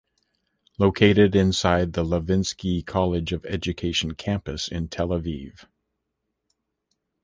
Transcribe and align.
Located 0.79 1.35
inside 1.35 1.93
the 1.93 2.03
Levinsky 2.03 2.81
College 2.83 3.31
of 3.33 3.45
Education 3.45 4.15
campus 4.15 4.67
in 4.67 4.87
Tel 4.87 5.09
Aviv. 5.09 5.67